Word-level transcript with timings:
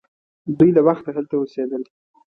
دوی 0.57 0.71
له 0.77 0.81
وخته 0.87 1.09
هلته 1.15 1.33
اوسیدل. 1.37 1.81